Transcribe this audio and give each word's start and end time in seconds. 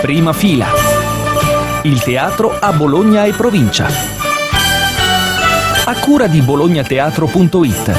Prima 0.00 0.32
fila. 0.34 0.66
Il 1.82 2.02
teatro 2.02 2.50
a 2.50 2.72
Bologna 2.72 3.24
e 3.24 3.32
provincia. 3.32 3.86
A 5.86 5.98
cura 6.00 6.26
di 6.26 6.42
bolognateatro.it. 6.42 7.92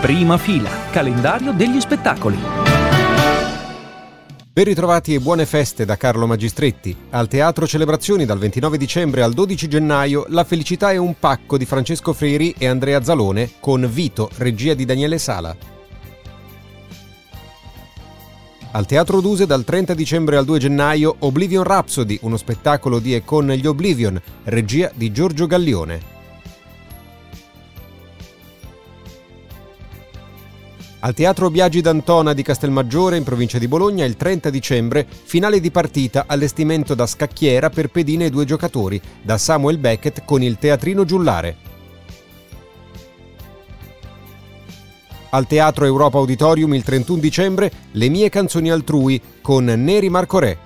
Prima 0.00 0.36
fila. 0.38 0.68
Calendario 0.90 1.52
degli 1.52 1.80
spettacoli. 1.80 2.36
Ben 4.52 4.64
ritrovati 4.64 5.14
e 5.14 5.20
buone 5.20 5.46
feste 5.46 5.84
da 5.84 5.96
Carlo 5.96 6.26
Magistretti. 6.26 6.94
Al 7.10 7.28
Teatro 7.28 7.66
Celebrazioni 7.66 8.24
dal 8.24 8.38
29 8.38 8.76
dicembre 8.76 9.22
al 9.22 9.32
12 9.32 9.68
gennaio 9.68 10.26
La 10.30 10.44
felicità 10.44 10.90
è 10.90 10.96
un 10.96 11.14
pacco 11.18 11.56
di 11.56 11.64
Francesco 11.64 12.12
Freiri 12.12 12.54
e 12.58 12.66
Andrea 12.66 13.02
Zalone 13.02 13.52
con 13.60 13.88
Vito, 13.88 14.28
regia 14.38 14.74
di 14.74 14.84
Daniele 14.84 15.18
Sala. 15.18 15.75
Al 18.76 18.84
Teatro 18.84 19.22
Duse 19.22 19.46
dal 19.46 19.64
30 19.64 19.94
dicembre 19.94 20.36
al 20.36 20.44
2 20.44 20.58
gennaio 20.58 21.16
Oblivion 21.20 21.64
Rhapsody, 21.64 22.18
uno 22.20 22.36
spettacolo 22.36 22.98
di 22.98 23.14
e 23.14 23.24
con 23.24 23.50
gli 23.50 23.66
Oblivion, 23.66 24.20
regia 24.44 24.90
di 24.94 25.10
Giorgio 25.12 25.46
Gallione. 25.46 26.00
Al 30.98 31.14
Teatro 31.14 31.48
Biagi 31.48 31.80
d'Antona 31.80 32.34
di 32.34 32.42
Castelmaggiore 32.42 33.16
in 33.16 33.24
provincia 33.24 33.56
di 33.56 33.66
Bologna 33.66 34.04
il 34.04 34.16
30 34.16 34.50
dicembre, 34.50 35.06
finale 35.24 35.58
di 35.58 35.70
partita 35.70 36.24
allestimento 36.26 36.94
da 36.94 37.06
scacchiera 37.06 37.70
per 37.70 37.88
pedine 37.88 38.26
e 38.26 38.30
due 38.30 38.44
giocatori, 38.44 39.00
da 39.22 39.38
Samuel 39.38 39.78
Beckett 39.78 40.22
con 40.22 40.42
il 40.42 40.58
Teatrino 40.58 41.06
Giullare. 41.06 41.65
Al 45.36 45.46
Teatro 45.46 45.84
Europa 45.84 46.16
Auditorium 46.16 46.72
il 46.72 46.82
31 46.82 47.20
dicembre 47.20 47.70
Le 47.90 48.08
mie 48.08 48.30
canzoni 48.30 48.70
altrui 48.70 49.20
con 49.42 49.66
Neri 49.66 50.08
Marco 50.08 50.38
Re. 50.38 50.58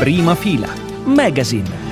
Prima 0.00 0.34
fila. 0.34 0.68
Magazine. 1.04 1.86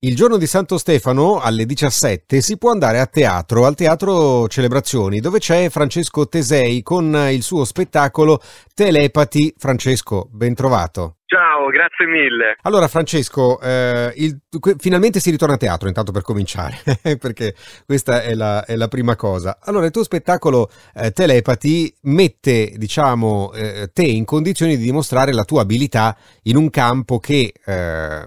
Il 0.00 0.14
giorno 0.14 0.36
di 0.36 0.46
Santo 0.46 0.76
Stefano 0.76 1.40
alle 1.40 1.64
17 1.64 2.42
si 2.42 2.58
può 2.58 2.70
andare 2.70 2.98
a 3.00 3.06
teatro, 3.06 3.64
al 3.64 3.74
Teatro 3.74 4.46
Celebrazioni, 4.46 5.20
dove 5.20 5.38
c'è 5.38 5.70
Francesco 5.70 6.28
Tesei 6.28 6.82
con 6.82 7.28
il 7.30 7.42
suo 7.42 7.64
spettacolo 7.64 8.42
Telepati. 8.74 9.54
Francesco, 9.56 10.28
ben 10.30 10.54
trovato. 10.54 11.16
Ciao, 11.32 11.68
grazie 11.70 12.04
mille. 12.04 12.58
Allora 12.60 12.88
Francesco, 12.88 13.58
eh, 13.58 14.12
il, 14.16 14.38
finalmente 14.76 15.18
si 15.18 15.30
ritorna 15.30 15.54
a 15.54 15.56
teatro, 15.56 15.88
intanto 15.88 16.12
per 16.12 16.20
cominciare, 16.20 16.76
perché 17.18 17.54
questa 17.86 18.20
è 18.20 18.34
la, 18.34 18.66
è 18.66 18.76
la, 18.76 18.86
prima 18.88 19.16
cosa. 19.16 19.56
Allora, 19.62 19.86
il 19.86 19.92
tuo 19.92 20.02
spettacolo 20.02 20.70
eh, 20.94 21.10
Telepati 21.12 21.90
mette, 22.02 22.74
diciamo, 22.76 23.50
eh, 23.54 23.88
te 23.94 24.02
in 24.02 24.26
condizioni 24.26 24.76
di 24.76 24.84
dimostrare 24.84 25.32
la 25.32 25.44
tua 25.44 25.62
abilità 25.62 26.14
in 26.42 26.56
un 26.56 26.68
campo 26.68 27.18
che, 27.18 27.54
eh, 27.64 28.22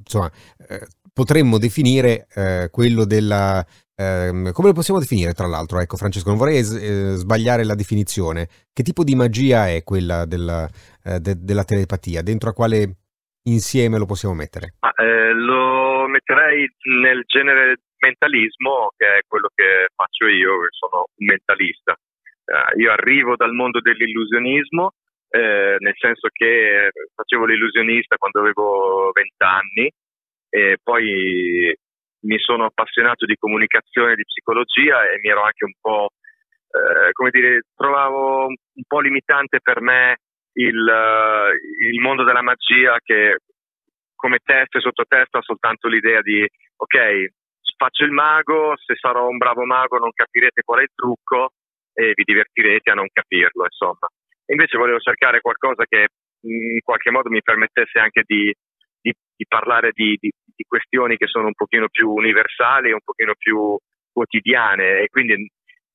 insomma, 0.00 0.30
eh, 0.70 0.86
potremmo 1.12 1.58
definire 1.58 2.28
eh, 2.32 2.68
quello 2.72 3.04
della... 3.04 3.62
Eh, 4.00 4.52
come 4.52 4.68
lo 4.68 4.74
possiamo 4.74 5.00
definire 5.00 5.32
tra 5.32 5.48
l'altro? 5.48 5.80
Ecco 5.80 5.96
Francesco, 5.96 6.28
non 6.28 6.38
vorrei 6.38 6.58
eh, 6.58 7.18
sbagliare 7.18 7.64
la 7.64 7.74
definizione. 7.74 8.46
Che 8.72 8.84
tipo 8.84 9.02
di 9.02 9.16
magia 9.16 9.68
è 9.68 9.82
quella 9.82 10.24
della, 10.24 10.68
eh, 11.02 11.18
de, 11.18 11.34
della 11.36 11.64
telepatia? 11.64 12.22
Dentro 12.22 12.50
a 12.50 12.52
quale 12.54 12.94
insieme 13.50 13.98
lo 13.98 14.06
possiamo 14.06 14.36
mettere? 14.36 14.74
Ah, 14.78 14.92
lo 15.34 16.06
metterei 16.06 16.68
nel 17.02 17.24
genere 17.26 17.82
mentalismo, 17.98 18.92
che 18.96 19.18
è 19.18 19.20
quello 19.26 19.48
che 19.52 19.88
faccio 19.96 20.28
io, 20.28 20.60
che 20.60 20.68
sono 20.70 21.06
un 21.16 21.26
mentalista. 21.26 21.98
Uh, 22.48 22.78
io 22.78 22.92
arrivo 22.92 23.34
dal 23.34 23.52
mondo 23.52 23.80
dell'illusionismo, 23.80 24.92
eh, 25.28 25.76
nel 25.78 25.94
senso 25.98 26.28
che 26.32 26.90
facevo 27.14 27.44
l'illusionista 27.44 28.16
quando 28.16 28.40
avevo 28.40 29.10
20 29.12 29.34
anni 29.44 29.92
e 30.48 30.78
poi 30.82 31.76
mi 32.20 32.38
sono 32.38 32.66
appassionato 32.66 33.24
di 33.24 33.36
comunicazione 33.36 34.12
e 34.12 34.16
di 34.16 34.24
psicologia 34.24 35.08
e 35.08 35.18
mi 35.22 35.28
ero 35.28 35.42
anche 35.42 35.64
un 35.64 35.74
po', 35.80 36.10
eh, 36.70 37.12
come 37.12 37.30
dire, 37.30 37.62
trovavo 37.74 38.46
un 38.46 38.84
po' 38.86 39.00
limitante 39.00 39.60
per 39.60 39.80
me 39.80 40.16
il, 40.54 40.74
il 41.92 42.00
mondo 42.00 42.24
della 42.24 42.42
magia 42.42 42.98
che 43.02 43.36
come 44.14 44.38
testo 44.42 44.78
e 44.78 44.80
sottotesto 44.80 45.38
ha 45.38 45.42
soltanto 45.42 45.86
l'idea 45.86 46.20
di, 46.22 46.44
ok, 46.76 47.26
faccio 47.76 48.04
il 48.04 48.10
mago, 48.10 48.74
se 48.76 48.96
sarò 48.96 49.28
un 49.28 49.36
bravo 49.36 49.64
mago 49.64 49.98
non 49.98 50.10
capirete 50.12 50.62
qual 50.62 50.80
è 50.80 50.82
il 50.82 50.92
trucco 50.92 51.52
e 51.92 52.12
vi 52.14 52.24
divertirete 52.24 52.90
a 52.90 52.94
non 52.94 53.06
capirlo, 53.12 53.64
insomma. 53.64 54.08
Invece 54.46 54.76
volevo 54.76 54.98
cercare 54.98 55.40
qualcosa 55.40 55.84
che 55.84 56.08
in 56.42 56.80
qualche 56.82 57.10
modo 57.10 57.28
mi 57.28 57.42
permettesse 57.42 57.98
anche 57.98 58.22
di 58.24 58.52
di, 59.00 59.12
di 59.36 59.46
parlare 59.46 59.90
di, 59.92 60.16
di, 60.20 60.30
di, 60.58 60.64
questioni 60.66 61.16
che 61.16 61.26
sono 61.26 61.46
un 61.46 61.54
pochino 61.54 61.86
più 61.88 62.10
universali, 62.10 62.90
un 62.90 63.04
pochino 63.04 63.34
più 63.38 63.76
quotidiane. 64.12 65.00
E 65.00 65.08
quindi 65.08 65.48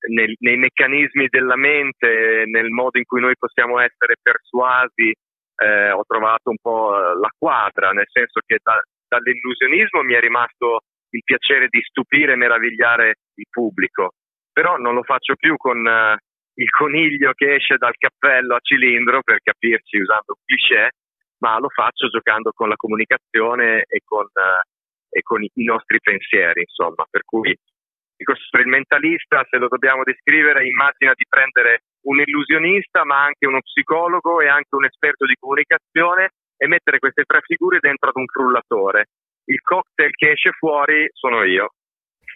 nel, 0.07 0.33
nei 0.39 0.57
meccanismi 0.57 1.27
della 1.27 1.57
mente, 1.57 2.43
nel 2.47 2.69
modo 2.69 2.97
in 2.97 3.03
cui 3.03 3.19
noi 3.19 3.35
possiamo 3.37 3.79
essere 3.79 4.15
persuasi, 4.21 5.13
eh, 5.55 5.91
ho 5.91 6.03
trovato 6.07 6.49
un 6.49 6.57
po' 6.61 6.91
la 6.95 7.29
quadra, 7.37 7.91
nel 7.91 8.07
senso 8.09 8.39
che 8.45 8.57
da, 8.61 8.79
dall'illusionismo 9.07 10.01
mi 10.01 10.13
è 10.13 10.19
rimasto 10.19 10.81
il 11.09 11.21
piacere 11.23 11.67
di 11.69 11.79
stupire 11.81 12.33
e 12.33 12.37
meravigliare 12.37 13.15
il 13.35 13.45
pubblico, 13.49 14.13
però 14.51 14.77
non 14.77 14.95
lo 14.95 15.03
faccio 15.03 15.35
più 15.35 15.55
con 15.57 15.85
eh, 15.85 16.17
il 16.55 16.69
coniglio 16.69 17.33
che 17.33 17.55
esce 17.55 17.77
dal 17.77 17.93
cappello 17.97 18.55
a 18.55 18.59
cilindro, 18.61 19.21
per 19.21 19.39
capirci 19.43 19.97
usando 19.97 20.35
un 20.35 20.43
cliché, 20.45 20.91
ma 21.43 21.59
lo 21.59 21.67
faccio 21.67 22.07
giocando 22.07 22.51
con 22.55 22.69
la 22.69 22.77
comunicazione 22.77 23.83
e 23.89 23.99
con, 24.05 24.23
eh, 24.23 24.63
e 25.09 25.21
con 25.21 25.43
i, 25.43 25.51
i, 25.55 25.65
nostri 25.65 25.99
pensieri, 25.99 26.61
insomma. 26.61 27.05
Per 27.09 27.23
cui 27.25 27.53
dico, 28.15 28.33
per 28.49 28.61
il 28.61 28.67
mentalista, 28.67 29.45
se 29.49 29.57
lo 29.57 29.67
dobbiamo 29.67 30.03
descrivere, 30.03 30.65
immagina 30.65 31.11
di 31.13 31.25
prendere 31.27 31.83
un 32.07 32.21
illusionista, 32.21 33.03
ma 33.03 33.25
anche 33.25 33.45
uno 33.45 33.59
psicologo 33.59 34.39
e 34.39 34.47
anche 34.47 34.73
un 34.73 34.85
esperto 34.85 35.25
di 35.25 35.35
comunicazione 35.37 36.31
e 36.55 36.67
mettere 36.67 36.99
queste 36.99 37.23
tre 37.25 37.41
figure 37.43 37.79
dentro 37.79 38.07
ad 38.07 38.15
un 38.15 38.25
frullatore. 38.25 39.07
Il 39.45 39.59
cocktail 39.59 40.11
che 40.15 40.31
esce 40.31 40.51
fuori 40.51 41.09
sono 41.11 41.43
io. 41.43 41.73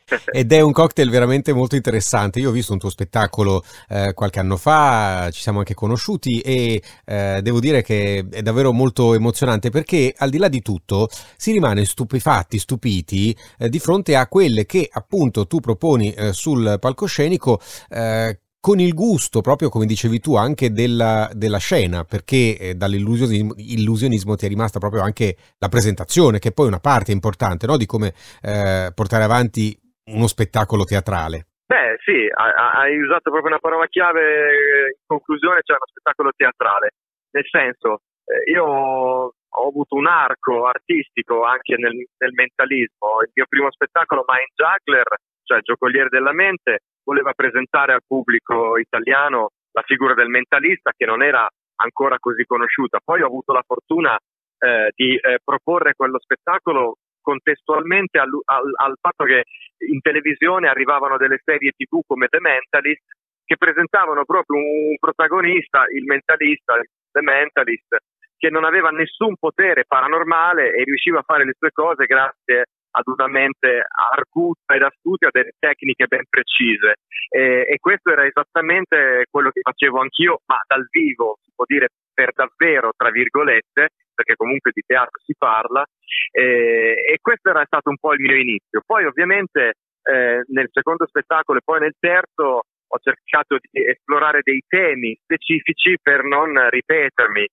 Ed 0.31 0.51
è 0.51 0.62
un 0.62 0.72
cocktail 0.72 1.09
veramente 1.09 1.53
molto 1.53 1.75
interessante. 1.75 2.40
Io 2.40 2.50
ho 2.50 2.53
visto 2.53 2.73
un 2.73 2.79
tuo 2.79 2.90
spettacolo 2.90 3.63
eh, 3.90 4.13
qualche 4.13 4.40
anno 4.40 4.57
fa, 4.57 5.29
ci 5.31 5.41
siamo 5.41 5.59
anche 5.59 5.73
conosciuti 5.73 6.40
e 6.40 6.81
eh, 7.06 7.40
devo 7.41 7.59
dire 7.59 7.81
che 7.81 8.25
è 8.29 8.41
davvero 8.41 8.72
molto 8.72 9.13
emozionante 9.13 9.69
perché 9.69 10.13
al 10.17 10.29
di 10.29 10.38
là 10.38 10.47
di 10.47 10.62
tutto 10.62 11.09
si 11.35 11.51
rimane 11.51 11.85
stupefatti, 11.85 12.57
stupiti 12.57 13.35
eh, 13.57 13.69
di 13.69 13.79
fronte 13.79 14.16
a 14.16 14.28
quelle 14.28 14.66
che 14.66 14.88
appunto 14.91 15.46
tu 15.46 15.59
proponi 15.59 16.13
eh, 16.13 16.31
sul 16.31 16.78
palcoscenico 16.79 17.59
eh, 17.90 18.40
con 18.59 18.79
il 18.79 18.94
gusto, 18.94 19.41
proprio 19.41 19.69
come 19.69 19.85
dicevi 19.85 20.19
tu, 20.19 20.35
anche 20.35 20.72
della, 20.72 21.29
della 21.34 21.57
scena, 21.57 22.03
perché 22.03 22.57
eh, 22.57 22.75
dall'illusionismo 22.75 24.35
ti 24.35 24.46
è 24.46 24.50
rimasta 24.50 24.79
proprio 24.79 25.03
anche 25.03 25.38
la 25.57 25.69
presentazione, 25.69 26.40
che 26.40 26.50
è 26.50 26.51
poi 26.51 26.67
una 26.67 26.79
parte 26.79 27.13
importante 27.13 27.66
no? 27.66 27.78
di 27.78 27.85
come 27.85 28.13
eh, 28.41 28.91
portare 28.94 29.23
avanti 29.23 29.79
uno 30.07 30.28
spettacolo 30.28 30.84
teatrale. 30.84 31.47
Beh, 31.68 31.97
sì, 32.03 32.29
hai 32.31 32.97
usato 32.97 33.29
proprio 33.29 33.51
una 33.51 33.59
parola 33.59 33.88
chiave. 33.88 34.95
In 34.95 35.06
conclusione, 35.06 35.62
c'è 35.62 35.73
uno 35.73 35.90
spettacolo 35.90 36.31
teatrale. 36.35 36.91
Nel 37.31 37.45
senso, 37.50 38.01
eh, 38.23 38.50
io 38.51 38.63
ho 38.63 39.67
avuto 39.67 39.96
un 39.96 40.07
arco 40.07 40.66
artistico 40.66 41.44
anche 41.44 41.75
nel, 41.78 41.91
nel, 41.91 42.32
mentalismo. 42.32 43.22
Il 43.23 43.32
mio 43.34 43.46
primo 43.49 43.72
spettacolo, 43.72 44.23
Mind 44.28 44.55
Juggler, 44.55 45.08
cioè 45.43 45.59
Giocoliere 45.61 46.09
della 46.09 46.32
Mente, 46.32 46.79
voleva 47.03 47.34
presentare 47.34 47.93
al 47.93 48.03
pubblico 48.05 48.78
italiano 48.78 49.52
la 49.72 49.84
figura 49.85 50.14
del 50.14 50.29
mentalista 50.29 50.91
che 50.96 51.05
non 51.05 51.22
era 51.22 51.47
ancora 51.78 52.17
così 52.20 52.46
conosciuta. 52.46 52.99
Poi 53.03 53.22
ho 53.22 53.28
avuto 53.28 53.52
la 53.52 53.64
fortuna 53.66 54.17
eh, 54.59 54.91
di 54.96 55.16
eh, 55.16 55.40
proporre 55.43 55.93
quello 55.96 56.20
spettacolo 56.20 56.96
contestualmente 57.28 58.20
al, 58.20 58.32
al, 58.46 58.72
al, 58.88 58.96
fatto 59.02 59.26
che 59.26 59.44
in 59.91 60.00
televisione 60.00 60.70
arrivavano 60.70 61.18
delle 61.18 61.41
serie 61.44 61.74
tv 61.76 62.00
come 62.08 62.28
The 62.28 62.40
Mentalist 62.40 63.03
che 63.44 63.58
presentavano 63.58 64.24
proprio 64.24 64.56
un, 64.62 64.96
protagonista, 64.97 65.84
il 65.91 66.06
mentalista, 66.06 66.79
The 67.12 67.22
Mentalist, 67.22 67.97
che 68.38 68.50
non 68.50 68.64
aveva 68.64 68.91
nessun 68.91 69.35
potere 69.35 69.84
paranormale 69.85 70.72
e 70.72 70.84
riusciva 70.85 71.20
a 71.20 71.28
fare 71.28 71.44
le 71.44 71.56
sue 71.58 71.72
cose 71.72 72.06
grazie 72.06 72.68
ad 72.91 73.08
una 73.08 73.28
mente 73.28 73.84
arguta 74.16 74.73
ed 74.73 74.84
astuta, 74.84 75.28
delle 75.30 75.52
tecniche 75.59 76.08
ben 76.08 76.23
precise. 76.30 76.96
E, 77.30 77.66
e, 77.68 77.78
questo 77.80 78.09
era 78.09 78.26
esattamente 78.26 79.26
quello 79.30 79.52
che 79.52 79.62
facevo 79.62 80.00
anch'io, 80.00 80.40
ma 80.46 80.58
dal 80.66 80.88
vivo, 80.90 81.38
si 81.44 81.52
può 81.53 81.66
dire 81.68 81.90
per 82.17 82.31
davvero, 82.34 82.90
tra 82.97 83.11
virgolette, 83.11 83.90
perché 84.16 84.34
comunque 84.35 84.72
di 84.73 84.81
teatro 84.84 85.19
si 85.23 85.35
parla, 85.37 85.85
e, 86.31 86.96
e 87.14 87.17
questo 87.22 87.49
era 87.49 87.64
stato 87.66 87.91
un 87.91 87.97
po' 87.97 88.14
il 88.14 88.22
mio 88.22 88.35
inizio. 88.35 88.81
Poi 88.84 89.05
ovviamente 89.05 89.73
eh, 90.02 90.41
nel 90.47 90.69
secondo 90.72 91.05
spettacolo 91.05 91.59
e 91.59 91.61
poi 91.64 91.81
nel 91.81 91.96
terzo 91.99 92.64
ho 92.90 92.99
cercato 92.99 93.58
di 93.59 93.85
esplorare 93.85 94.40
dei 94.41 94.64
temi 94.67 95.16
specifici 95.22 95.97
per 96.02 96.23
non 96.23 96.58
ripetermi. 96.69 97.46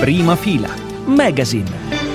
Prima 0.00 0.34
fila, 0.34 0.74
magazine. 1.06 2.07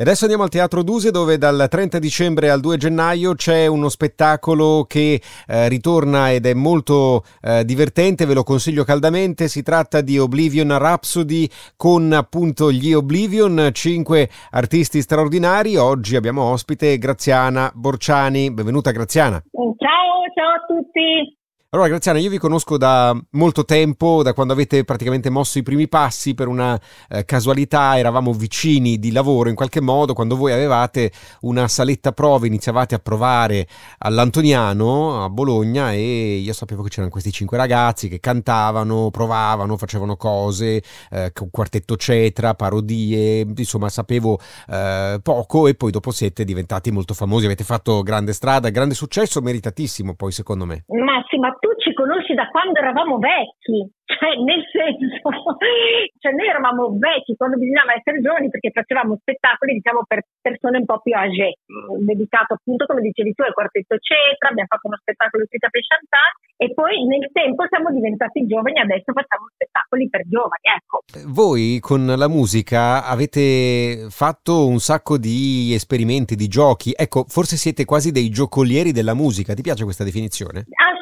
E 0.00 0.04
adesso 0.04 0.22
andiamo 0.22 0.44
al 0.44 0.48
Teatro 0.48 0.84
Duse 0.84 1.10
dove 1.10 1.38
dal 1.38 1.66
30 1.68 1.98
dicembre 1.98 2.50
al 2.50 2.60
2 2.60 2.76
gennaio 2.76 3.34
c'è 3.34 3.66
uno 3.66 3.88
spettacolo 3.88 4.84
che 4.86 5.20
eh, 5.48 5.68
ritorna 5.68 6.30
ed 6.30 6.46
è 6.46 6.54
molto 6.54 7.24
eh, 7.42 7.64
divertente, 7.64 8.24
ve 8.24 8.34
lo 8.34 8.44
consiglio 8.44 8.84
caldamente, 8.84 9.48
si 9.48 9.64
tratta 9.64 10.00
di 10.00 10.16
Oblivion 10.16 10.78
Rhapsody 10.78 11.48
con 11.74 12.12
appunto 12.12 12.70
gli 12.70 12.92
Oblivion, 12.92 13.70
cinque 13.72 14.28
artisti 14.52 15.02
straordinari, 15.02 15.74
oggi 15.74 16.14
abbiamo 16.14 16.44
ospite 16.44 16.96
Graziana 16.96 17.68
Borciani, 17.74 18.52
benvenuta 18.52 18.92
Graziana. 18.92 19.42
Ciao, 19.50 20.22
ciao 20.32 20.54
a 20.54 20.64
tutti. 20.64 21.36
Allora, 21.70 21.90
Graziana, 21.90 22.18
io 22.18 22.30
vi 22.30 22.38
conosco 22.38 22.78
da 22.78 23.14
molto 23.32 23.66
tempo, 23.66 24.22
da 24.22 24.32
quando 24.32 24.54
avete 24.54 24.84
praticamente 24.84 25.28
mosso 25.28 25.58
i 25.58 25.62
primi 25.62 25.86
passi 25.86 26.32
per 26.32 26.48
una 26.48 26.80
eh, 27.10 27.26
casualità, 27.26 27.98
eravamo 27.98 28.32
vicini 28.32 28.98
di 28.98 29.12
lavoro 29.12 29.50
in 29.50 29.54
qualche 29.54 29.82
modo, 29.82 30.14
quando 30.14 30.34
voi 30.34 30.52
avevate 30.52 31.12
una 31.42 31.68
saletta 31.68 32.12
prove, 32.12 32.46
iniziavate 32.46 32.94
a 32.94 32.98
provare 33.00 33.66
all'Antoniano 33.98 35.22
a 35.22 35.28
Bologna 35.28 35.92
e 35.92 36.36
io 36.36 36.54
sapevo 36.54 36.82
che 36.82 36.88
c'erano 36.88 37.10
questi 37.10 37.32
cinque 37.32 37.58
ragazzi 37.58 38.08
che 38.08 38.18
cantavano, 38.18 39.10
provavano, 39.10 39.76
facevano 39.76 40.16
cose, 40.16 40.82
eh, 41.10 41.32
quartetto 41.50 41.96
cetra, 41.96 42.54
parodie, 42.54 43.40
insomma 43.40 43.90
sapevo 43.90 44.38
eh, 44.68 45.20
poco 45.22 45.66
e 45.66 45.74
poi 45.74 45.90
dopo 45.90 46.12
siete 46.12 46.44
diventati 46.44 46.90
molto 46.90 47.12
famosi, 47.12 47.44
avete 47.44 47.64
fatto 47.64 48.00
grande 48.00 48.32
strada, 48.32 48.70
grande 48.70 48.94
successo, 48.94 49.42
meritatissimo 49.42 50.14
poi 50.14 50.32
secondo 50.32 50.64
me. 50.64 50.84
Massima, 50.86 51.57
tu 51.58 51.74
ci 51.78 51.92
conosci 51.92 52.34
da 52.34 52.48
quando 52.48 52.78
eravamo 52.78 53.18
vecchi, 53.18 53.86
cioè 54.08 54.34
nel 54.40 54.64
senso, 54.72 55.28
cioè 56.18 56.32
noi 56.32 56.48
eravamo 56.48 56.96
vecchi 56.98 57.36
quando 57.36 57.58
bisognava 57.58 57.94
essere 57.94 58.20
giovani 58.20 58.48
perché 58.48 58.70
facevamo 58.70 59.16
spettacoli 59.20 59.74
diciamo 59.74 60.02
per 60.06 60.24
persone 60.40 60.78
un 60.78 60.86
po' 60.86 61.00
più 61.00 61.14
âgée, 61.14 61.60
dedicato 62.00 62.54
appunto 62.54 62.86
come 62.86 63.02
dicevi 63.02 63.34
tu 63.34 63.42
al 63.42 63.52
quartetto 63.52 63.96
Cetra, 63.98 64.50
abbiamo 64.50 64.68
fatto 64.68 64.88
uno 64.88 64.96
spettacolo 64.96 65.44
di 65.48 65.58
per 65.58 65.70
Chantal 65.70 66.30
e 66.56 66.74
poi 66.74 67.04
nel 67.06 67.28
tempo 67.32 67.64
siamo 67.68 67.90
diventati 67.90 68.46
giovani, 68.46 68.80
adesso 68.80 69.12
facciamo 69.12 69.46
spettacoli 69.52 70.08
per 70.08 70.22
giovani, 70.26 70.66
ecco. 70.74 71.04
Voi 71.30 71.78
con 71.80 72.06
la 72.06 72.28
musica 72.28 73.04
avete 73.04 74.08
fatto 74.10 74.66
un 74.66 74.78
sacco 74.78 75.18
di 75.18 75.72
esperimenti, 75.74 76.34
di 76.34 76.48
giochi, 76.48 76.92
ecco, 76.96 77.24
forse 77.28 77.56
siete 77.56 77.84
quasi 77.84 78.10
dei 78.10 78.30
giocolieri 78.30 78.92
della 78.92 79.14
musica, 79.14 79.54
ti 79.54 79.62
piace 79.62 79.84
questa 79.84 80.04
definizione? 80.04 80.64
Assolutamente, 80.66 80.97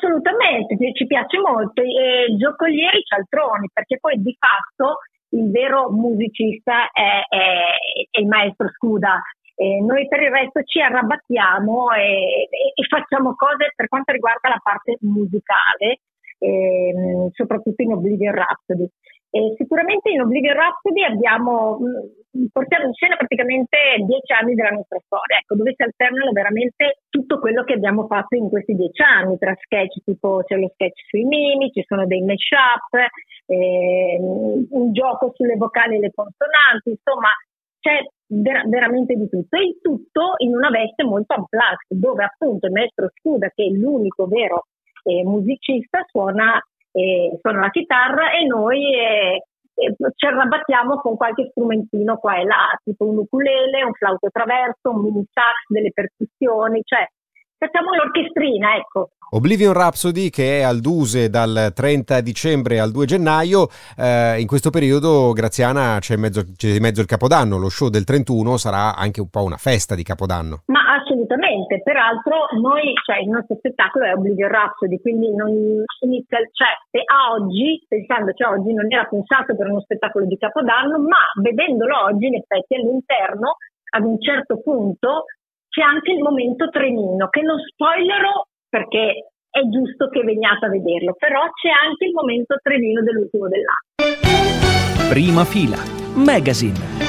ci 0.94 1.06
piace 1.06 1.38
molto, 1.38 1.82
e 1.82 2.34
giocolieri 2.36 3.02
cialtroni, 3.02 3.68
perché 3.72 3.98
poi 3.98 4.20
di 4.22 4.36
fatto 4.38 4.98
il 5.30 5.50
vero 5.50 5.90
musicista 5.90 6.90
è, 6.92 7.24
è, 7.28 8.08
è 8.10 8.20
il 8.20 8.26
maestro 8.26 8.68
Scuda. 8.70 9.20
E 9.58 9.80
noi 9.80 10.06
per 10.06 10.20
il 10.20 10.30
resto 10.30 10.62
ci 10.64 10.80
arrabattiamo 10.82 11.90
e, 11.92 12.46
e, 12.74 12.86
facciamo 12.88 13.34
cose 13.34 13.72
per 13.74 13.88
quanto 13.88 14.12
riguarda 14.12 14.50
la 14.50 14.60
parte 14.62 14.98
musicale, 15.00 16.00
ehm, 16.38 17.30
soprattutto 17.30 17.82
in 17.82 17.92
Oblivion 17.92 18.34
Rhapsody. 18.34 18.86
E 19.30 19.54
sicuramente 19.56 20.10
in 20.10 20.20
Oblivion 20.20 20.54
Rhapsody 20.54 21.02
abbiamo, 21.04 21.78
mm, 21.80 21.94
portiamo 22.52 22.86
in 22.86 22.94
scena 22.94 23.16
praticamente 23.16 23.76
dieci 24.04 24.32
anni 24.32 24.54
della 24.54 24.70
nostra 24.70 24.98
storia, 25.04 25.38
ecco, 25.38 25.54
dove 25.54 25.74
si 25.74 25.82
alternano 25.82 26.32
veramente 26.32 27.00
tutto 27.08 27.38
quello 27.38 27.64
che 27.64 27.74
abbiamo 27.74 28.06
fatto 28.06 28.36
in 28.36 28.48
questi 28.48 28.74
dieci 28.74 29.02
anni, 29.02 29.38
tra 29.38 29.54
sketch 29.54 30.02
tipo 30.04 30.42
c'è 30.44 30.56
lo 30.56 30.68
sketch 30.74 31.06
sui 31.08 31.24
mimi, 31.24 31.70
ci 31.70 31.84
sono 31.86 32.06
dei 32.06 32.22
mashup, 32.22 32.92
eh, 33.46 34.18
un 34.20 34.92
gioco 34.92 35.32
sulle 35.34 35.56
vocali 35.56 35.96
e 35.96 36.00
le 36.00 36.12
consonanti, 36.14 36.90
insomma 36.90 37.30
c'è 37.80 38.02
ver- 38.28 38.68
veramente 38.68 39.14
di 39.14 39.28
tutto, 39.28 39.56
e 39.56 39.64
il 39.64 39.78
tutto 39.80 40.34
in 40.38 40.54
una 40.54 40.70
veste 40.70 41.04
molto 41.04 41.34
unplugged, 41.36 41.98
dove 42.00 42.24
appunto 42.24 42.66
il 42.66 42.72
maestro 42.72 43.08
Scuda, 43.14 43.50
che 43.54 43.64
è 43.64 43.68
l'unico 43.68 44.26
vero 44.26 44.66
eh, 45.04 45.22
musicista, 45.22 46.04
suona 46.08 46.60
eh, 46.96 47.38
suona 47.42 47.60
la 47.60 47.70
chitarra 47.70 48.32
e 48.32 48.46
noi 48.46 48.94
eh, 48.94 49.44
ci 50.14 50.26
arrabattiamo 50.26 51.00
con 51.00 51.16
qualche 51.16 51.48
strumentino 51.50 52.16
qua 52.16 52.36
e 52.36 52.44
là, 52.44 52.78
tipo 52.82 53.06
un 53.06 53.18
ukulele, 53.18 53.84
un 53.84 53.92
flauto 53.92 54.28
traverso, 54.30 54.90
un 54.90 55.02
mini 55.02 55.26
sax, 55.32 55.68
delle 55.68 55.90
percussioni, 55.92 56.80
cioè 56.84 57.06
facciamo 57.58 57.94
l'orchestrina, 57.94 58.76
ecco. 58.76 59.10
Oblivion 59.30 59.72
Rhapsody 59.72 60.30
che 60.30 60.60
è 60.60 60.62
al 60.62 60.78
Duse 60.78 61.28
dal 61.28 61.72
30 61.74 62.20
dicembre 62.20 62.78
al 62.78 62.92
2 62.92 63.06
gennaio, 63.06 63.68
eh, 63.96 64.40
in 64.40 64.46
questo 64.46 64.70
periodo 64.70 65.32
Graziana 65.32 65.98
c'è, 65.98 66.16
mezzo, 66.16 66.44
c'è 66.56 66.68
in 66.68 66.82
mezzo 66.82 67.00
il 67.00 67.06
Capodanno, 67.06 67.58
lo 67.58 67.68
show 67.68 67.88
del 67.88 68.04
31 68.04 68.56
sarà 68.56 68.94
anche 68.94 69.20
un 69.20 69.28
po' 69.28 69.42
una 69.42 69.56
festa 69.56 69.96
di 69.96 70.04
Capodanno. 70.04 70.62
Ma 70.66 70.85
assolutamente, 71.26 71.82
peraltro 71.82 72.46
noi, 72.62 72.94
cioè 73.04 73.18
il 73.18 73.28
nostro 73.28 73.56
spettacolo 73.56 74.06
è 74.06 74.14
Oblivion 74.14 74.48
Rhapsody, 74.48 75.00
quindi 75.00 75.34
non 75.34 75.50
inizia, 76.00 76.38
cioè 76.52 76.72
se 76.88 77.02
a 77.04 77.34
oggi, 77.34 77.84
pensandoci 77.86 78.42
oggi, 78.44 78.72
non 78.72 78.86
era 78.88 79.04
pensato 79.04 79.56
per 79.56 79.68
uno 79.68 79.80
spettacolo 79.80 80.24
di 80.24 80.38
Capodanno, 80.38 80.98
ma 80.98 81.18
vedendolo 81.42 82.04
oggi 82.06 82.26
in 82.26 82.36
effetti 82.36 82.76
all'interno, 82.76 83.56
ad 83.90 84.04
un 84.04 84.20
certo 84.20 84.62
punto, 84.62 85.24
c'è 85.68 85.82
anche 85.82 86.12
il 86.12 86.22
momento 86.22 86.70
trenino, 86.70 87.28
che 87.28 87.42
non 87.42 87.58
spoilerò 87.58 88.46
perché 88.68 89.34
è 89.50 89.60
giusto 89.68 90.08
che 90.08 90.22
veniate 90.22 90.66
a 90.66 90.70
vederlo, 90.70 91.14
però 91.18 91.42
c'è 91.52 91.70
anche 91.70 92.06
il 92.06 92.12
momento 92.12 92.56
trenino 92.62 93.02
dell'ultimo 93.02 93.48
dell'anno. 93.48 95.10
Prima 95.10 95.44
fila, 95.44 95.78
magazine. 96.14 97.05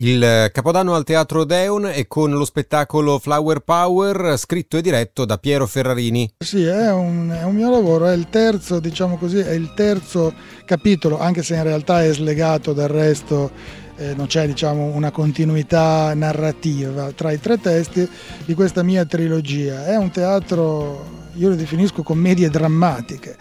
Il 0.00 0.50
Capodanno 0.52 0.94
al 0.94 1.02
Teatro 1.02 1.42
Deon 1.42 1.86
e 1.86 2.06
con 2.06 2.30
lo 2.30 2.44
spettacolo 2.44 3.18
Flower 3.18 3.58
Power 3.58 4.38
scritto 4.38 4.76
e 4.76 4.80
diretto 4.80 5.24
da 5.24 5.38
Piero 5.38 5.66
Ferrarini. 5.66 6.34
Sì, 6.38 6.62
è 6.62 6.92
un, 6.92 7.36
è 7.36 7.42
un, 7.42 7.56
mio 7.56 7.68
lavoro, 7.68 8.06
è 8.06 8.12
il 8.12 8.28
terzo, 8.30 8.78
diciamo 8.78 9.16
così, 9.16 9.38
è 9.38 9.50
il 9.50 9.74
terzo 9.74 10.32
capitolo, 10.64 11.18
anche 11.18 11.42
se 11.42 11.56
in 11.56 11.64
realtà 11.64 12.04
è 12.04 12.12
slegato 12.12 12.72
dal 12.72 12.86
resto 12.86 13.50
eh, 13.96 14.14
non 14.14 14.28
c'è 14.28 14.46
diciamo, 14.46 14.84
una 14.84 15.10
continuità 15.10 16.14
narrativa 16.14 17.10
tra 17.10 17.32
i 17.32 17.40
tre 17.40 17.58
testi 17.58 18.08
di 18.44 18.54
questa 18.54 18.84
mia 18.84 19.04
trilogia. 19.04 19.84
È 19.84 19.96
un 19.96 20.12
teatro, 20.12 21.27
io 21.38 21.48
lo 21.48 21.54
definisco 21.54 22.02
commedie 22.02 22.50
drammatiche, 22.50 23.36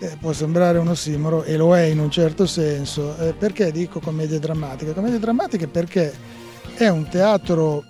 eh, 0.00 0.16
può 0.20 0.32
sembrare 0.32 0.78
un 0.78 0.88
ossimoro 0.88 1.42
e 1.42 1.56
lo 1.56 1.74
è 1.76 1.82
in 1.82 1.98
un 1.98 2.10
certo 2.10 2.46
senso. 2.46 3.16
Eh, 3.18 3.32
perché 3.32 3.72
dico 3.72 4.00
commedie 4.00 4.38
drammatiche? 4.38 4.92
Commedie 4.92 5.18
drammatiche 5.18 5.66
perché 5.66 6.12
è 6.74 6.88
un 6.88 7.08
teatro 7.08 7.84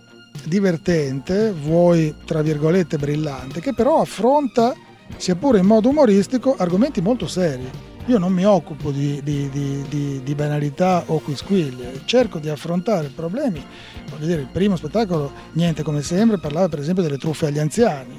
divertente, 0.45 1.53
vuoi 1.53 2.15
tra 2.25 2.43
virgolette 2.43 2.97
brillante, 2.97 3.61
che 3.61 3.75
però 3.75 4.01
affronta, 4.01 4.75
sia 5.17 5.35
pure 5.35 5.59
in 5.59 5.67
modo 5.67 5.89
umoristico, 5.89 6.55
argomenti 6.57 7.01
molto 7.01 7.27
seri 7.27 7.89
io 8.09 8.17
non 8.17 8.33
mi 8.33 8.47
occupo 8.47 8.91
di, 8.91 9.21
di, 9.23 9.51
di, 9.51 10.23
di 10.23 10.35
banalità 10.35 11.05
o 11.07 11.19
quisquiglie, 11.19 12.01
cerco 12.07 12.39
di 12.39 12.49
affrontare 12.49 13.09
problemi. 13.09 13.63
Voglio 14.09 14.27
dire, 14.27 14.41
il 14.41 14.49
primo 14.51 14.77
spettacolo, 14.77 15.31
niente 15.53 15.83
come 15.83 16.01
sembra, 16.01 16.39
parlava 16.39 16.69
per 16.69 16.79
esempio 16.79 17.03
delle 17.03 17.19
truffe 17.19 17.47
agli 17.47 17.59
anziani, 17.59 18.15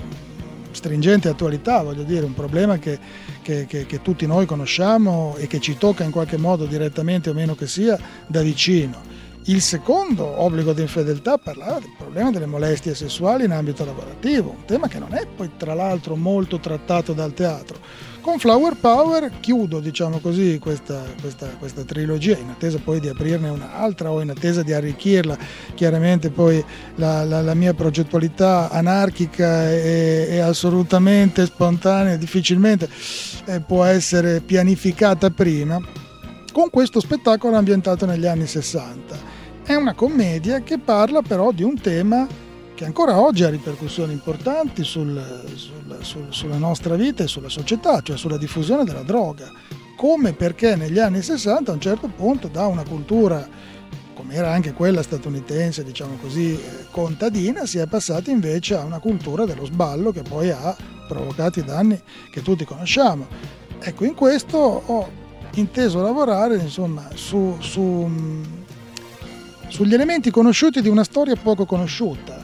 stringente 0.71 1.29
attualità, 1.29 1.81
voglio 1.81 2.03
dire, 2.03 2.25
un 2.25 2.33
problema 2.33 2.77
che, 2.77 2.97
che, 3.41 3.65
che, 3.65 3.85
che, 3.85 4.01
tutti 4.01 4.25
noi 4.25 4.45
conosciamo 4.45 5.35
e 5.37 5.47
che 5.47 5.59
ci 5.59 5.77
tocca 5.77 6.03
in 6.03 6.11
qualche 6.11 6.37
modo 6.37 6.65
direttamente 6.65 7.29
o 7.29 7.33
meno 7.33 7.55
che 7.55 7.67
sia 7.67 7.97
da 8.27 8.41
vicino. 8.41 9.01
Il 9.45 9.61
secondo 9.61 10.41
obbligo 10.41 10.73
di 10.73 10.81
infedeltà 10.81 11.37
parlava 11.37 11.79
del 11.79 11.93
problema 11.97 12.29
delle 12.29 12.45
molestie 12.45 12.93
sessuali 12.93 13.45
in 13.45 13.51
ambito 13.51 13.83
lavorativo, 13.83 14.49
un 14.51 14.65
tema 14.65 14.87
che 14.87 14.99
non 14.99 15.13
è 15.13 15.25
poi 15.25 15.49
tra 15.57 15.73
l'altro 15.73 16.15
molto 16.15 16.59
trattato 16.59 17.13
dal 17.13 17.33
teatro. 17.33 17.77
Con 18.21 18.37
Flower 18.37 18.75
Power 18.75 19.31
chiudo, 19.39 19.79
diciamo 19.79 20.19
così, 20.19 20.59
questa, 20.59 21.03
questa, 21.21 21.47
questa, 21.57 21.83
trilogia, 21.83 22.37
in 22.37 22.49
attesa 22.49 22.77
poi 22.77 22.99
di 22.99 23.07
aprirne 23.07 23.49
un'altra 23.49 24.11
o 24.11 24.21
in 24.21 24.29
attesa 24.29 24.61
di 24.61 24.73
arricchirla. 24.73 25.37
Chiaramente 25.73 26.29
poi 26.29 26.63
la, 26.95 27.23
la, 27.23 27.41
la 27.41 27.53
mia 27.53 27.73
progettualità 27.73 28.69
anarchica 28.69 29.71
e, 29.71 30.39
assolutamente 30.41 31.45
spontanea, 31.45 32.17
difficilmente 32.17 32.89
eh, 33.45 33.61
può 33.61 33.85
essere 33.85 34.41
pianificata 34.41 35.29
prima, 35.29 35.81
con 36.51 36.69
questo 36.69 36.99
spettacolo 36.99 37.55
ambientato 37.55 38.05
negli 38.05 38.25
anni 38.25 38.47
60. 38.47 39.37
È 39.63 39.75
una 39.75 39.93
commedia 39.93 40.61
che 40.61 40.79
parla 40.79 41.21
però 41.21 41.51
di 41.51 41.63
un 41.63 41.79
tema 41.79 42.27
che 42.73 42.85
ancora 42.85 43.19
oggi 43.19 43.43
ha 43.43 43.49
ripercussioni 43.49 44.13
importanti 44.13 44.83
sul, 44.83 45.21
sul, 45.55 45.97
sul, 46.01 46.27
sulla 46.29 46.57
nostra 46.57 46.95
vita 46.95 47.23
e 47.23 47.27
sulla 47.27 47.49
società, 47.49 48.01
cioè 48.01 48.17
sulla 48.17 48.37
diffusione 48.37 48.83
della 48.83 49.03
droga. 49.03 49.51
Come 49.97 50.33
perché 50.33 50.75
negli 50.75 50.97
anni 50.97 51.21
60 51.21 51.71
a 51.71 51.73
un 51.73 51.81
certo 51.81 52.07
punto 52.07 52.47
da 52.47 52.67
una 52.67 52.83
cultura 52.83 53.47
come 54.19 54.33
era 54.33 54.51
anche 54.51 54.73
quella 54.73 55.01
statunitense, 55.01 55.85
diciamo 55.85 56.17
così, 56.21 56.53
eh, 56.53 56.87
contadina, 56.91 57.65
si 57.65 57.77
è 57.77 57.87
passati 57.87 58.31
invece 58.31 58.75
a 58.75 58.83
una 58.83 58.99
cultura 58.99 59.45
dello 59.45 59.63
sballo 59.63 60.11
che 60.11 60.23
poi 60.23 60.49
ha 60.49 60.75
provocato 61.07 61.59
i 61.59 61.63
danni 61.63 61.97
che 62.29 62.41
tutti 62.41 62.65
conosciamo. 62.65 63.27
Ecco, 63.79 64.03
in 64.03 64.15
questo 64.15 64.57
ho 64.57 65.18
inteso 65.55 66.01
lavorare 66.01 66.57
insomma, 66.57 67.07
su, 67.13 67.55
su, 67.59 67.81
mm, 67.81 68.43
sugli 69.67 69.93
elementi 69.93 70.31
conosciuti 70.31 70.81
di 70.81 70.89
una 70.89 71.03
storia 71.03 71.35
poco 71.35 71.65
conosciuta, 71.65 72.43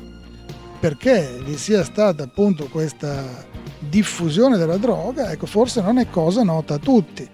perché 0.79 1.39
vi 1.43 1.57
sia 1.57 1.83
stata 1.83 2.23
appunto 2.23 2.67
questa 2.67 3.45
diffusione 3.79 4.57
della 4.57 4.77
droga, 4.77 5.31
ecco, 5.31 5.45
forse 5.45 5.81
non 5.81 5.97
è 5.97 6.09
cosa 6.09 6.43
nota 6.43 6.75
a 6.75 6.79
tutti. 6.79 7.27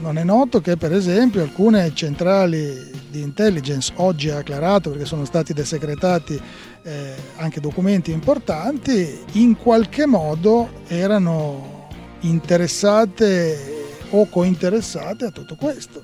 Non 0.00 0.18
è 0.18 0.24
noto 0.24 0.60
che 0.60 0.76
per 0.76 0.92
esempio 0.92 1.40
alcune 1.40 1.94
centrali 1.94 2.90
di 3.10 3.22
intelligence 3.22 3.92
oggi 3.96 4.28
acclarato 4.28 4.90
perché 4.90 5.06
sono 5.06 5.24
stati 5.24 5.54
desecretati 5.54 6.38
eh, 6.82 7.14
anche 7.36 7.60
documenti 7.60 8.10
importanti, 8.10 9.18
in 9.32 9.56
qualche 9.56 10.04
modo 10.04 10.82
erano 10.88 11.88
interessate 12.20 13.73
o 14.10 14.28
cointeressate 14.28 15.26
a 15.26 15.30
tutto 15.30 15.56
questo. 15.56 16.02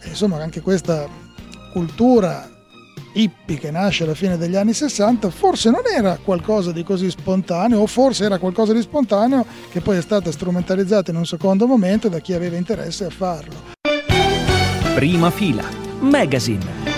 E 0.00 0.08
insomma 0.08 0.42
anche 0.42 0.60
questa 0.60 1.08
cultura 1.72 2.48
hippie 3.12 3.58
che 3.58 3.70
nasce 3.70 4.04
alla 4.04 4.14
fine 4.14 4.36
degli 4.36 4.56
anni 4.56 4.74
60 4.74 5.30
forse 5.30 5.70
non 5.70 5.82
era 5.86 6.18
qualcosa 6.22 6.70
di 6.70 6.84
così 6.84 7.10
spontaneo 7.10 7.80
o 7.80 7.86
forse 7.86 8.24
era 8.24 8.38
qualcosa 8.38 8.74
di 8.74 8.82
spontaneo 8.82 9.44
che 9.70 9.80
poi 9.80 9.96
è 9.96 10.02
stata 10.02 10.30
strumentalizzata 10.30 11.10
in 11.10 11.16
un 11.16 11.26
secondo 11.26 11.66
momento 11.66 12.08
da 12.08 12.18
chi 12.18 12.34
aveva 12.34 12.56
interesse 12.56 13.06
a 13.06 13.10
farlo. 13.10 13.74
Prima 14.94 15.30
fila, 15.30 15.64
magazine. 16.00 16.95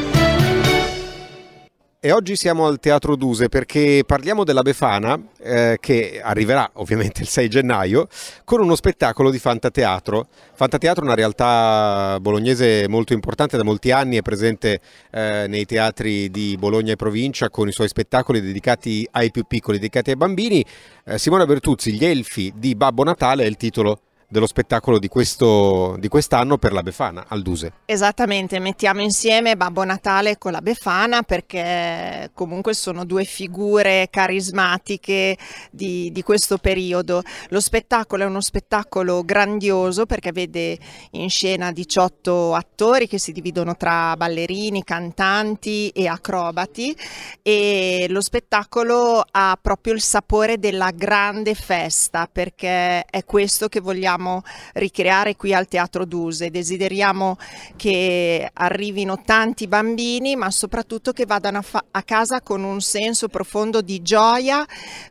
E 2.00 2.12
oggi 2.12 2.36
siamo 2.36 2.68
al 2.68 2.78
Teatro 2.78 3.16
Duse 3.16 3.48
perché 3.48 4.04
parliamo 4.06 4.44
della 4.44 4.62
Befana 4.62 5.20
eh, 5.36 5.78
che 5.80 6.20
arriverà 6.22 6.70
ovviamente 6.74 7.22
il 7.22 7.26
6 7.26 7.48
gennaio 7.48 8.06
con 8.44 8.60
uno 8.60 8.76
spettacolo 8.76 9.32
di 9.32 9.40
Fantateatro. 9.40 10.28
Fantateatro 10.54 11.02
è 11.02 11.06
una 11.06 11.16
realtà 11.16 12.16
bolognese 12.20 12.86
molto 12.88 13.14
importante 13.14 13.56
da 13.56 13.64
molti 13.64 13.90
anni, 13.90 14.16
è 14.16 14.22
presente 14.22 14.78
eh, 15.10 15.46
nei 15.48 15.64
teatri 15.64 16.30
di 16.30 16.54
Bologna 16.56 16.92
e 16.92 16.96
provincia 16.96 17.50
con 17.50 17.66
i 17.66 17.72
suoi 17.72 17.88
spettacoli 17.88 18.40
dedicati 18.40 19.04
ai 19.10 19.32
più 19.32 19.42
piccoli, 19.42 19.78
dedicati 19.78 20.10
ai 20.10 20.16
bambini. 20.16 20.64
Eh, 21.04 21.18
Simona 21.18 21.46
Bertuzzi, 21.46 21.92
Gli 21.92 22.04
Elfi 22.04 22.52
di 22.54 22.76
Babbo 22.76 23.02
Natale 23.02 23.42
è 23.42 23.48
il 23.48 23.56
titolo 23.56 24.02
dello 24.30 24.46
spettacolo 24.46 24.98
di, 24.98 25.08
questo, 25.08 25.96
di 25.98 26.08
quest'anno 26.08 26.58
per 26.58 26.74
la 26.74 26.82
Befana 26.82 27.24
al 27.28 27.40
Duse. 27.40 27.72
Esattamente, 27.86 28.58
mettiamo 28.58 29.00
insieme 29.00 29.56
Babbo 29.56 29.84
Natale 29.84 30.36
con 30.36 30.52
la 30.52 30.60
Befana 30.60 31.22
perché 31.22 32.30
comunque 32.34 32.74
sono 32.74 33.06
due 33.06 33.24
figure 33.24 34.08
carismatiche 34.10 35.38
di, 35.70 36.12
di 36.12 36.22
questo 36.22 36.58
periodo. 36.58 37.22
Lo 37.48 37.60
spettacolo 37.60 38.24
è 38.24 38.26
uno 38.26 38.42
spettacolo 38.42 39.22
grandioso 39.24 40.04
perché 40.04 40.30
vede 40.30 40.78
in 41.12 41.30
scena 41.30 41.72
18 41.72 42.54
attori 42.54 43.08
che 43.08 43.18
si 43.18 43.32
dividono 43.32 43.76
tra 43.76 44.14
ballerini, 44.14 44.84
cantanti 44.84 45.88
e 45.88 46.06
acrobati 46.06 46.94
e 47.40 48.06
lo 48.10 48.20
spettacolo 48.20 49.24
ha 49.30 49.58
proprio 49.60 49.94
il 49.94 50.02
sapore 50.02 50.58
della 50.58 50.90
grande 50.90 51.54
festa 51.54 52.28
perché 52.30 53.04
è 53.04 53.24
questo 53.24 53.68
che 53.68 53.80
vogliamo 53.80 54.17
vogliamo 54.18 54.42
ricreare 54.74 55.36
qui 55.36 55.54
al 55.54 55.68
Teatro 55.68 56.04
Duse. 56.04 56.50
Desideriamo 56.50 57.38
che 57.76 58.50
arrivino 58.52 59.22
tanti 59.24 59.66
bambini, 59.68 60.36
ma 60.36 60.50
soprattutto 60.50 61.12
che 61.12 61.24
vadano 61.24 61.58
a, 61.58 61.62
fa- 61.62 61.84
a 61.90 62.02
casa 62.02 62.42
con 62.42 62.64
un 62.64 62.80
senso 62.80 63.28
profondo 63.28 63.80
di 63.80 64.02
gioia, 64.02 64.66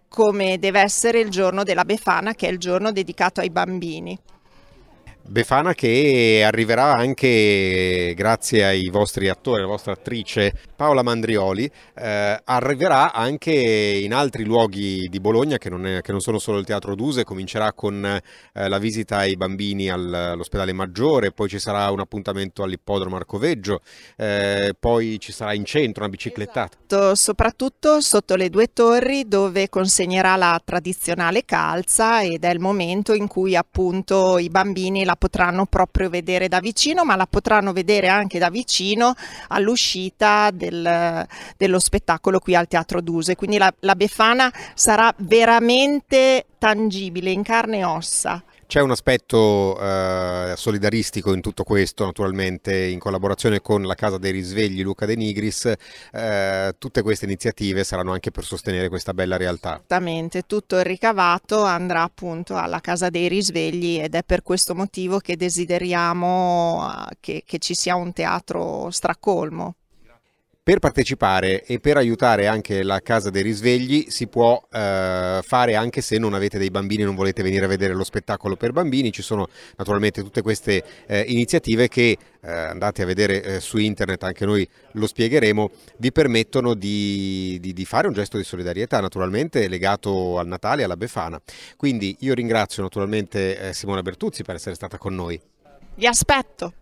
come 0.08 0.60
deve 0.60 0.82
essere 0.82 1.20
il 1.20 1.30
giorno 1.30 1.64
della 1.64 1.86
Befana, 1.86 2.34
che 2.36 2.48
è 2.48 2.52
il 2.52 2.60
giorno 2.60 2.92
dedicato 2.92 3.40
ai 3.40 3.50
bambini. 3.50 4.18
Befana 5.30 5.74
che 5.74 6.42
arriverà 6.46 6.94
anche 6.94 8.14
grazie 8.16 8.64
ai 8.64 8.88
vostri 8.88 9.28
attori, 9.28 9.60
alla 9.60 9.68
vostra 9.68 9.92
attrice 9.92 10.54
Paola 10.74 11.04
Mandrioli, 11.04 11.70
eh, 11.96 12.42
arriverà 12.46 13.12
anche 13.12 13.52
in 13.52 14.14
altri 14.14 14.46
luoghi 14.46 15.10
di 15.10 15.20
Bologna 15.20 15.58
che 15.58 15.70
non, 15.70 15.86
è, 15.86 16.02
che 16.02 16.14
non 16.14 16.22
sono 16.22 16.40
solo 16.40 16.60
il 16.60 16.66
Teatro 16.66 16.96
Duse, 16.96 17.26
comincerà 17.26 17.74
con 17.74 18.06
eh, 18.06 18.70
la 18.70 18.78
visita 18.78 19.18
ai 19.18 19.36
bambini 19.36 19.90
al, 19.90 20.14
all'ospedale 20.14 20.72
Maggiore, 20.72 21.34
poi 21.34 21.50
ci 21.50 21.60
sarà 21.60 21.92
un 21.92 22.00
appuntamento 22.00 22.64
all'ippodromo 22.64 23.18
Arcoveggio, 23.18 23.82
eh, 24.16 24.76
poi 24.80 25.20
ci 25.20 25.34
sarà 25.34 25.54
in 25.54 25.66
centro 25.66 26.04
una 26.04 26.12
biciclettata. 26.12 26.78
Esatto, 26.88 27.16
soprattutto 27.16 28.00
sotto 28.00 28.36
le 28.36 28.50
due 28.50 28.72
torri 28.72 29.28
dove 29.28 29.68
consegnerà 29.68 30.38
la 30.38 30.62
tradizionale 30.64 31.44
calza 31.44 32.22
ed 32.22 32.46
è 32.46 32.50
il 32.50 32.62
momento 32.62 33.14
in 33.14 33.28
cui 33.28 33.58
appunto 33.58 34.38
i 34.38 34.48
bambini 34.48 35.04
la 35.04 35.16
potranno 35.18 35.66
proprio 35.66 36.10
vedere 36.10 36.48
da 36.48 36.60
vicino, 36.60 37.04
ma 37.04 37.16
la 37.16 37.28
potranno 37.28 37.74
vedere 37.74 38.08
anche 38.08 38.40
da 38.40 38.50
vicino 38.50 39.16
all'uscita 39.50 40.50
del, 40.52 41.28
dello 41.58 41.80
spettacolo 41.80 42.40
qui 42.40 42.56
al 42.56 42.68
Teatro 42.68 43.02
Duse. 43.02 43.36
Quindi 43.36 43.58
la, 43.58 43.74
la 43.80 43.96
Befana 43.96 44.52
sarà 44.74 45.14
veramente 45.18 46.46
tangibile, 46.58 47.32
in 47.32 47.44
carne 47.44 47.80
e 47.80 47.84
ossa. 47.84 48.42
C'è 48.68 48.82
un 48.82 48.92
aspetto 48.92 49.80
eh, 49.80 50.54
solidaristico 50.58 51.34
in 51.34 51.40
tutto 51.40 51.64
questo, 51.64 52.04
naturalmente 52.04 52.76
in 52.88 53.00
collaborazione 53.00 53.62
con 53.62 53.84
la 53.84 53.96
Casa 53.96 54.18
dei 54.18 54.34
Risvegli 54.34 54.84
Luca 54.84 55.06
De 55.06 55.16
Nigris, 55.16 55.74
eh, 56.12 56.76
tutte 56.78 57.02
queste 57.02 57.24
iniziative 57.24 57.86
saranno 57.86 58.12
anche 58.12 58.30
per 58.30 58.44
sostenere 58.44 58.90
questa 58.90 59.14
bella 59.14 59.38
realtà. 59.38 59.76
Esattamente, 59.76 60.42
tutto 60.42 60.76
il 60.76 60.84
ricavato 60.84 61.64
andrà 61.64 62.02
appunto 62.02 62.58
alla 62.58 62.82
Casa 62.82 63.10
dei 63.10 63.30
Risvegli 63.30 64.00
ed 64.00 64.16
è 64.16 64.24
per 64.24 64.44
questo 64.44 64.76
motivo 64.76 65.20
che 65.20 65.38
desideriamo 65.38 66.92
eh, 67.10 67.16
che, 67.22 67.44
che 67.46 67.60
ci 67.60 67.74
sia 67.74 67.96
un 67.96 68.12
teatro 68.12 68.92
stracolmo. 68.92 69.76
Per 70.68 70.80
partecipare 70.80 71.64
e 71.64 71.80
per 71.80 71.96
aiutare 71.96 72.48
anche 72.48 72.84
la 72.84 73.00
Casa 73.00 73.30
dei 73.30 73.42
Risvegli 73.42 74.08
si 74.10 74.28
può 74.28 74.62
eh, 74.70 75.40
fare 75.42 75.76
anche 75.76 76.02
se 76.02 76.18
non 76.18 76.34
avete 76.34 76.58
dei 76.58 76.70
bambini 76.70 77.04
e 77.04 77.06
non 77.06 77.16
volete 77.16 77.42
venire 77.42 77.64
a 77.64 77.70
vedere 77.70 77.94
lo 77.94 78.04
spettacolo 78.04 78.58
per 78.58 78.74
bambini. 78.74 79.14
Ci 79.14 79.22
sono 79.22 79.48
naturalmente 79.78 80.22
tutte 80.22 80.42
queste 80.42 80.84
eh, 81.08 81.22
iniziative 81.22 81.88
che 81.88 82.18
eh, 82.42 82.52
andate 82.52 83.02
a 83.02 83.06
vedere 83.06 83.42
eh, 83.42 83.60
su 83.62 83.78
internet, 83.78 84.22
anche 84.24 84.46
noi 84.46 84.68
lo 84.92 85.08
spiegheremo, 85.08 85.72
vi 86.00 86.12
permettono 86.12 86.74
di, 86.74 87.58
di, 87.62 87.72
di, 87.72 87.86
fare 87.86 88.08
un 88.08 88.14
gesto 88.14 88.36
di 88.36 88.44
solidarietà 88.44 89.00
naturalmente 89.00 89.70
legato 89.70 90.38
al 90.38 90.48
Natale 90.48 90.82
e 90.82 90.84
alla 90.84 90.98
Befana. 90.98 91.42
Quindi 91.78 92.18
io 92.20 92.34
ringrazio 92.34 92.84
naturalmente 92.84 93.70
eh, 93.70 93.74
Simona 93.74 94.02
Bertuzzi 94.02 94.44
per 94.44 94.56
essere 94.56 94.76
stata 94.76 94.98
con 94.98 95.16
noi. 95.16 95.40
Vi 95.96 96.06
aspetto! 96.06 96.74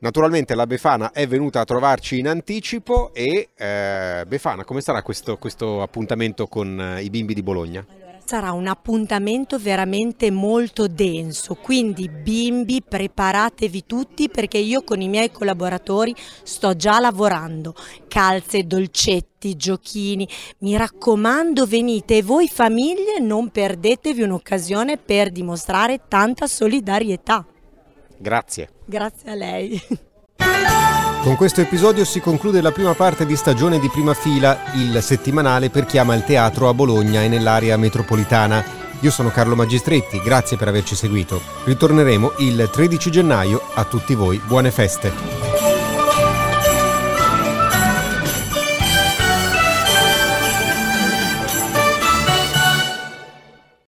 Naturalmente 0.00 0.54
la 0.54 0.66
Befana 0.68 1.10
è 1.10 1.26
venuta 1.26 1.58
a 1.58 1.64
trovarci 1.64 2.20
in 2.20 2.28
anticipo 2.28 3.12
e 3.12 3.48
eh, 3.56 4.24
Befana, 4.28 4.64
come 4.64 4.80
sarà 4.80 5.02
questo, 5.02 5.38
questo 5.38 5.82
appuntamento 5.82 6.46
con 6.46 6.80
eh, 6.80 7.02
i 7.02 7.10
bimbi 7.10 7.34
di 7.34 7.42
Bologna? 7.42 7.84
Sarà 8.24 8.52
un 8.52 8.68
appuntamento 8.68 9.58
veramente 9.58 10.30
molto 10.30 10.86
denso, 10.86 11.56
quindi 11.56 12.08
bimbi 12.08 12.80
preparatevi 12.86 13.86
tutti 13.86 14.28
perché 14.28 14.58
io 14.58 14.84
con 14.84 15.00
i 15.00 15.08
miei 15.08 15.32
collaboratori 15.32 16.14
sto 16.42 16.76
già 16.76 17.00
lavorando, 17.00 17.74
calze, 18.06 18.66
dolcetti, 18.66 19.56
giochini, 19.56 20.28
mi 20.58 20.76
raccomando 20.76 21.66
venite 21.66 22.18
e 22.18 22.22
voi 22.22 22.48
famiglie 22.48 23.18
non 23.18 23.48
perdetevi 23.50 24.22
un'occasione 24.22 24.96
per 24.98 25.30
dimostrare 25.30 26.02
tanta 26.06 26.46
solidarietà. 26.46 27.44
Grazie. 28.18 28.68
Grazie 28.84 29.30
a 29.30 29.34
lei. 29.34 29.82
Con 31.22 31.36
questo 31.36 31.60
episodio 31.60 32.04
si 32.04 32.20
conclude 32.20 32.60
la 32.60 32.72
prima 32.72 32.94
parte 32.94 33.26
di 33.26 33.36
stagione 33.36 33.78
di 33.78 33.88
prima 33.90 34.14
fila, 34.14 34.72
il 34.74 35.02
settimanale 35.02 35.68
per 35.68 35.84
chi 35.84 35.98
ama 35.98 36.14
il 36.14 36.24
teatro 36.24 36.68
a 36.68 36.74
Bologna 36.74 37.22
e 37.22 37.28
nell'area 37.28 37.76
metropolitana. 37.76 38.64
Io 39.00 39.10
sono 39.10 39.28
Carlo 39.30 39.54
Magistretti, 39.54 40.20
grazie 40.20 40.56
per 40.56 40.68
averci 40.68 40.94
seguito. 40.94 41.40
Ritorneremo 41.64 42.34
il 42.38 42.68
13 42.72 43.10
gennaio. 43.10 43.60
A 43.74 43.84
tutti 43.84 44.14
voi 44.14 44.40
buone 44.44 44.70
feste. 44.70 45.47